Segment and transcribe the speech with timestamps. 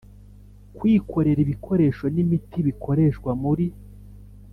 [0.77, 3.67] kwikorera ibikoresho n imiti bikoreshwa muri